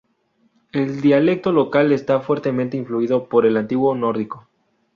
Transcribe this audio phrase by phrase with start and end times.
[0.71, 4.47] El dialecto local está fuertemente influido por el antiguo nórdico.